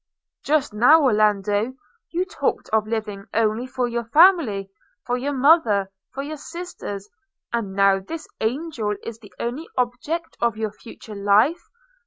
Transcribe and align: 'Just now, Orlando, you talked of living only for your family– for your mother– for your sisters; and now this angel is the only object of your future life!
'Just 0.43 0.73
now, 0.73 1.03
Orlando, 1.03 1.75
you 2.09 2.25
talked 2.25 2.69
of 2.69 2.87
living 2.87 3.25
only 3.35 3.67
for 3.67 3.87
your 3.87 4.05
family– 4.05 4.71
for 5.05 5.15
your 5.15 5.31
mother– 5.31 5.91
for 6.15 6.23
your 6.23 6.37
sisters; 6.37 7.07
and 7.53 7.73
now 7.75 7.99
this 7.99 8.27
angel 8.39 8.95
is 9.03 9.19
the 9.19 9.31
only 9.39 9.69
object 9.77 10.37
of 10.41 10.57
your 10.57 10.71
future 10.71 11.13
life! 11.13 11.61